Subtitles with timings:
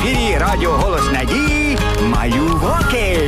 [0.00, 3.18] ефірі Радіо Голос Надії Малюваки.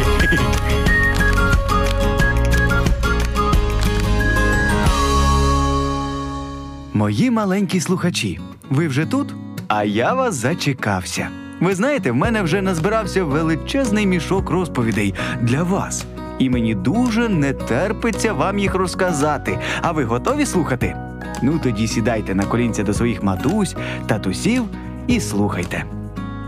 [6.95, 8.41] Мої маленькі слухачі,
[8.71, 9.35] ви вже тут?
[9.69, 11.29] А я вас зачекався.
[11.61, 16.05] Ви знаєте, в мене вже назбирався величезний мішок розповідей для вас.
[16.39, 19.59] І мені дуже не терпиться вам їх розказати.
[19.83, 20.97] А ви готові слухати?
[21.43, 23.77] Ну тоді сідайте на колінця до своїх матусь,
[24.07, 24.65] татусів
[25.07, 25.85] і слухайте.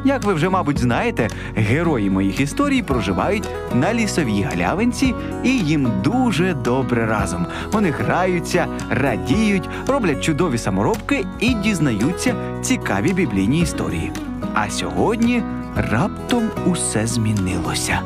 [0.05, 5.15] Як ви вже, мабуть, знаєте, герої моїх історій проживають на лісовій галявинці
[5.45, 7.47] і їм дуже добре разом.
[7.73, 14.13] Вони граються, радіють, роблять чудові саморобки і дізнаються цікаві біблійні історії.
[14.55, 15.43] А сьогодні
[15.77, 18.01] раптом усе змінилося.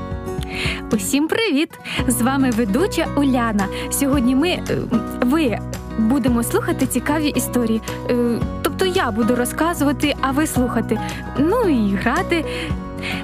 [0.93, 1.71] Усім привіт!
[2.09, 3.67] З вами ведуча Уляна.
[3.91, 4.63] Сьогодні ми е,
[5.21, 5.59] ви
[5.99, 7.81] будемо слухати цікаві історії.
[8.79, 11.01] Тобто я буду розказувати, а ви слухати.
[11.39, 12.45] Ну і грати.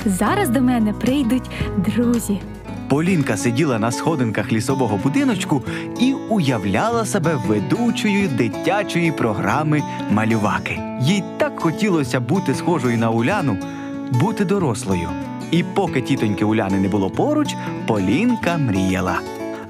[0.07, 2.41] Зараз до мене прийдуть друзі.
[2.89, 5.63] Полінка сиділа на сходинках лісового будиночку
[6.01, 10.81] і уявляла себе ведучою дитячої програми Малюваки.
[11.01, 13.57] Їй так хотілося бути схожою на Уляну,
[14.21, 15.09] бути дорослою.
[15.51, 17.55] І поки тітоньки Уляни не було поруч,
[17.87, 19.21] Полінка мріяла.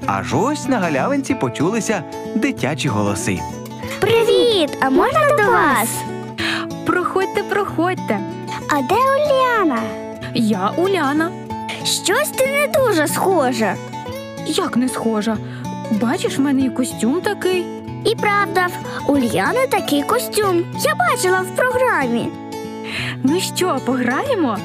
[0.05, 2.03] Аж ось на галявинці почулися
[2.35, 3.39] дитячі голоси.
[4.01, 4.77] Привіт!
[4.81, 5.89] А можна до вас?
[6.85, 8.19] Проходьте, проходьте.
[8.69, 9.79] А де Уляна?
[10.33, 11.29] Я Уляна.
[11.83, 13.75] Щось ти не дуже схожа.
[14.45, 15.37] Як не схожа?
[15.91, 17.65] Бачиш, в мене і костюм такий.
[18.05, 18.67] І правда,
[19.07, 20.63] в Уляни такий костюм.
[20.79, 22.27] Я бачила в програмі.
[23.23, 24.57] Ну що, пограємо?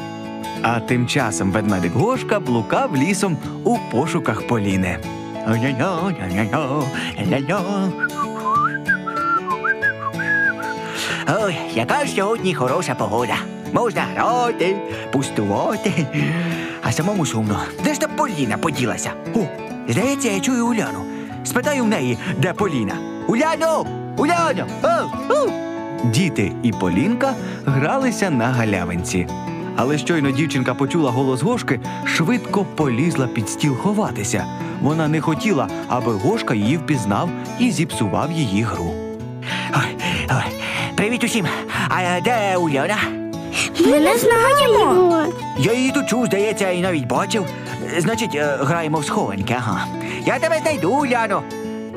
[0.63, 4.99] А тим часом ведмедик Гошка блукав лісом у пошуках Поліни.
[11.39, 13.35] Ой, яка ж сьогодні хороша погода.
[13.73, 14.77] Можна грати,
[15.13, 16.07] пустувати.
[16.83, 17.61] А самому сумно.
[17.85, 19.11] Де ж та Поліна поділася?
[19.35, 19.39] О,
[19.89, 21.05] здається, я чую Уляну.
[21.45, 22.95] Спитаю в неї, де Поліна.
[23.29, 23.87] Уляно!
[24.17, 24.67] Уляно!
[24.83, 24.89] О,
[25.35, 25.49] о!
[26.05, 27.35] Діти і Полінка
[27.67, 29.27] гралися на галявинці.
[29.77, 34.45] Але щойно дівчинка почула голос Гошки, швидко полізла під стіл ховатися.
[34.81, 38.95] Вона не хотіла, аби Гошка її впізнав і зіпсував її гру.
[39.75, 39.97] Ой,
[40.31, 40.60] ой.
[41.21, 41.47] Привіт усім!
[41.89, 42.97] А де Уляна?
[43.87, 45.27] Ми не знаємо.
[45.59, 47.47] Я її тут чув, здається, і навіть бачив.
[47.99, 49.87] Значить, е, граємо в схованки, ага.
[50.27, 51.43] Я тебе знайду, Уляно.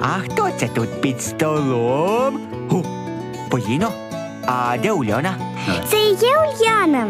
[0.02, 2.40] А хто це тут під столом?
[2.72, 2.84] О,
[3.50, 3.92] Поліно?
[4.46, 5.36] А де Уляна?
[5.88, 7.08] Це і є Уляна.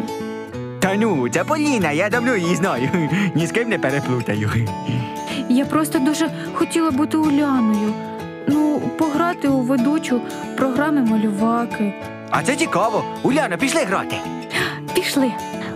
[0.80, 2.90] Та ну, це Поліна, я давно її знаю.
[3.36, 4.52] Ні з ким не переплутаю.
[5.50, 7.94] Я просто дуже хотіла бути Уляною.
[8.48, 10.22] Ну, пограти у ведучу
[10.58, 11.94] програми малюваки.
[12.30, 13.04] А це цікаво.
[13.24, 14.16] Уляна, пішли грати.
[14.94, 15.32] Пішли.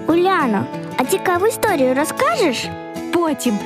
[0.07, 0.65] Уляно,
[0.97, 2.67] а цікаву історію розкажеш?
[3.13, 3.57] Потім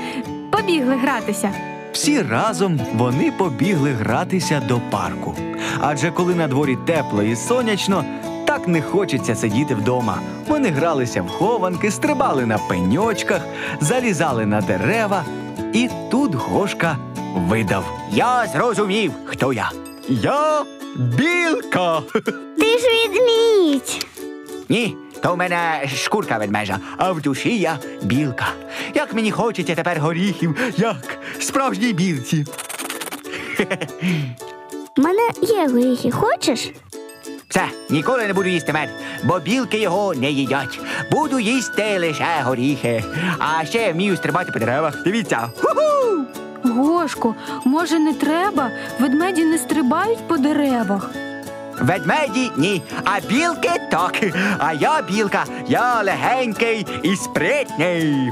[0.51, 1.51] побігли гратися.
[1.93, 5.35] Всі разом вони побігли гратися до парку.
[5.79, 8.05] Адже коли на дворі тепло і сонячно,
[8.45, 10.17] так не хочеться сидіти вдома.
[10.47, 13.41] Вони гралися в хованки, стрибали на пеньочках,
[13.79, 15.23] залізали на дерева,
[15.73, 16.97] і тут Гошка
[17.35, 17.85] видав.
[18.11, 19.71] Я зрозумів, хто я.
[20.09, 20.63] Я
[20.95, 22.01] білка.
[22.59, 24.05] Ти ж відмідь.
[24.69, 28.45] Ні, то в мене шкурка ведмежа, а в душі я білка.
[28.95, 32.45] Як мені хочеться тепер горіхів, як справжній білці.
[34.97, 36.71] У мене є горіхи, хочеш?
[37.49, 38.89] Все, ніколи не буду їсти мед,
[39.23, 40.79] бо білки його не їдять.
[41.11, 43.03] Буду їсти лише горіхи.
[43.39, 45.03] А ще вмію стрибати по деревах.
[45.03, 45.49] Дивіться.
[45.61, 46.00] Ху-ху!
[46.71, 48.69] Гошко, може, не треба?
[48.99, 51.09] Ведмеді не стрибають по деревах.
[51.81, 54.23] Ведмеді ні, а білки так.
[54.59, 58.31] А я білка, я легенький і спритний.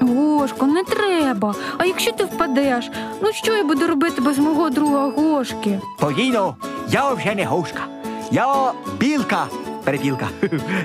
[0.00, 1.54] Гошко, не треба.
[1.78, 2.90] А якщо ти впадеш,
[3.22, 5.80] ну що я буду робити без мого друга Гошки?
[5.98, 6.56] Поліно,
[6.88, 7.80] я вже не гушка.
[8.30, 9.46] Я білка,
[9.84, 10.28] перепілка.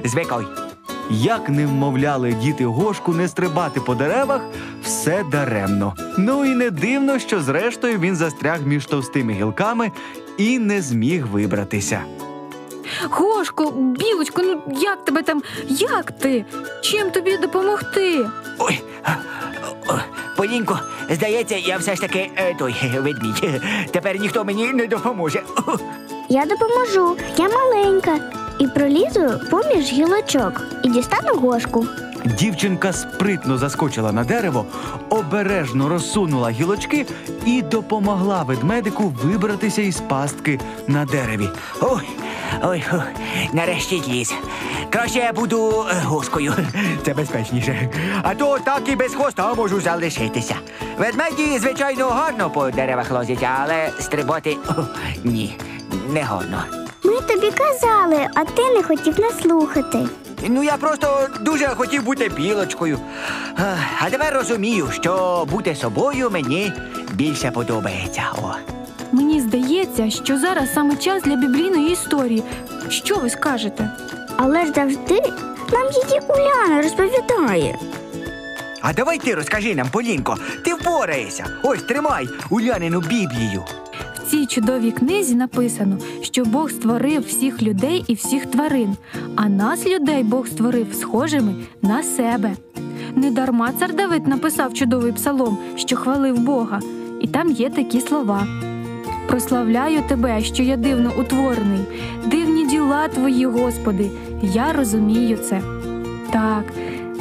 [0.05, 0.66] Звикай.
[1.09, 4.41] Як не вмовляли діти Гошку не стрибати по деревах,
[4.83, 5.93] все даремно.
[6.17, 9.91] Ну і не дивно, що зрештою він застряг між товстими гілками
[10.37, 12.01] і не зміг вибратися.
[13.09, 15.41] Гошко, білочко, ну як тебе там?
[15.69, 16.45] Як ти?
[16.81, 18.29] Чим тобі допомогти?
[18.59, 18.81] Ой,
[20.37, 20.79] Полінко,
[21.09, 23.61] здається, я все ж таки е, той ведмідь.
[23.91, 25.43] Тепер ніхто мені не допоможе.
[26.29, 27.17] Я допоможу.
[27.37, 28.19] Я маленька.
[28.59, 31.85] І пролізу поміж гілочок і дістану гошку.
[32.25, 34.65] Дівчинка спритно заскочила на дерево,
[35.09, 37.05] обережно розсунула гілочки
[37.45, 41.49] і допомогла ведмедику вибратися із пастки на дереві.
[41.81, 42.01] Ой,
[42.63, 43.01] ой, фу,
[43.53, 44.33] нарешті зліз.
[44.89, 46.53] Краще я буду е, гускою.
[47.05, 47.89] Це безпечніше.
[48.23, 50.55] А то так і без хвоста можу залишитися.
[50.97, 54.81] Ведмеді, звичайно, гарно по деревах лозять, але стрибати о,
[55.23, 55.57] ні,
[56.13, 56.86] не гарно.
[57.17, 60.07] Ми тобі казали, а ти не хотів нас слухати.
[60.47, 62.99] Ну, я просто дуже хотів бути білочкою.
[64.01, 66.73] А, тепер розумію, що бути собою мені
[67.11, 68.23] більше подобається.
[68.43, 68.51] О.
[69.11, 72.43] Мені здається, що зараз саме час для біблійної історії.
[72.89, 73.89] Що ви скажете?
[74.37, 75.21] Але ж завжди
[75.73, 77.79] нам її Уляна розповідає.
[78.81, 81.45] А давай ти розкажи нам, Полінко, ти впораєшся.
[81.63, 83.63] Ось тримай Улянину Біблію.
[84.31, 88.95] Цій чудовій книзі написано, що Бог створив всіх людей і всіх тварин,
[89.35, 92.51] а нас, людей, Бог створив схожими на себе.
[93.15, 96.79] Недарма цар Давид написав чудовий псалом, що хвалив Бога,
[97.21, 98.47] і там є такі слова.
[99.27, 101.85] Прославляю тебе, що я дивно утворений,
[102.25, 105.61] дивні діла твої, Господи, я розумію це.
[106.31, 106.63] Так,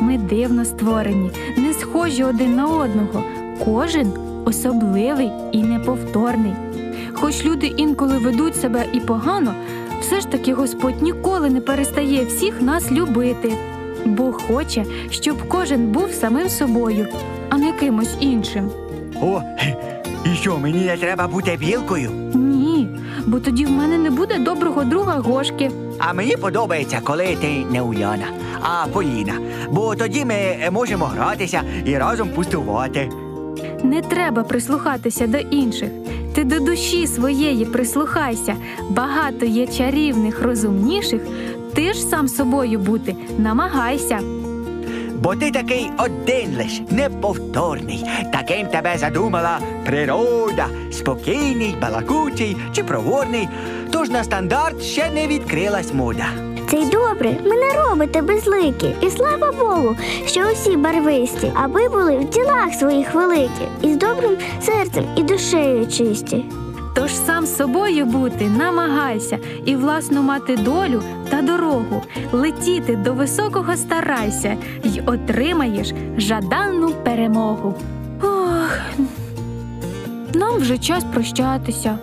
[0.00, 3.24] ми дивно створені, не схожі один на одного,
[3.64, 4.12] кожен
[4.44, 6.65] особливий і неповторний.
[7.20, 9.54] Хоч люди інколи ведуть себе і погано,
[10.00, 13.52] все ж таки Господь ніколи не перестає всіх нас любити.
[14.04, 17.06] Бог хоче, щоб кожен був самим собою,
[17.50, 18.70] а не кимось іншим.
[19.22, 19.40] О,
[20.24, 22.10] і що, мені не треба бути білкою?
[22.34, 22.88] Ні,
[23.26, 25.70] бо тоді в мене не буде доброго друга Гошки.
[25.98, 28.26] А мені подобається, коли ти не Уляна,
[28.62, 29.32] а Поліна.
[29.70, 30.36] Бо тоді ми
[30.72, 33.10] можемо гратися і разом пустувати.
[33.82, 35.88] Не треба прислухатися до інших.
[36.36, 38.56] Ти до душі своєї прислухайся.
[38.90, 41.22] Багато є чарівних, розумніших.
[41.74, 44.20] Ти ж сам собою бути намагайся.
[45.14, 48.04] Бо ти такий один лиш, неповторний.
[48.32, 53.48] Таким тебе задумала природа, спокійний, балакучий чи проворний.
[53.90, 56.26] Тож на стандарт ще не відкрилась мода.
[56.70, 58.94] Це й добре, ми не робите безликі.
[59.00, 59.96] І слава Богу,
[60.26, 65.86] що усі барвисті, аби були в ділах своїх великі, і з добрим серцем і душею
[65.86, 66.44] чисті.
[66.94, 72.02] Тож сам собою бути намагайся і власну мати долю та дорогу.
[72.32, 77.74] Летіти до високого старайся й отримаєш жаданну перемогу.
[78.22, 78.78] Ох,
[80.34, 81.98] нам вже час прощатися.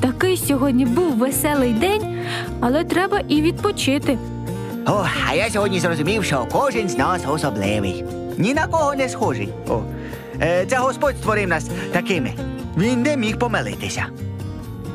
[0.00, 2.18] Такий сьогодні був веселий день,
[2.60, 4.18] але треба і відпочити.
[4.86, 8.04] О, а я сьогодні зрозумів, що кожен з нас особливий.
[8.38, 9.48] Ні на кого не схожий.
[9.68, 9.80] О,
[10.42, 12.32] е, це Господь створив нас такими.
[12.76, 14.06] Він не міг помилитися.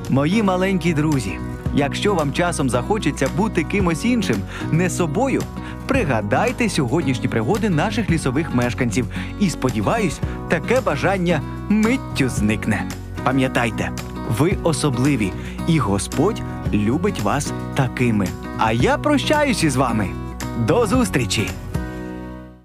[0.10, 1.38] Мої маленькі друзі,
[1.75, 4.38] якщо вам часом захочеться бути кимось іншим,
[4.72, 5.42] не собою,
[5.88, 9.07] пригадайте сьогоднішні пригоди наших лісових мешканців
[9.39, 10.19] і сподіваюсь,
[10.50, 12.86] таке бажання миттю зникне.
[13.24, 13.92] Пам'ятайте,
[14.30, 15.31] ви особливі,
[15.68, 16.42] і Господь
[16.74, 18.27] любить вас такими.
[18.57, 20.10] А я прощаюсь із вами.
[20.68, 21.50] До зустрічі!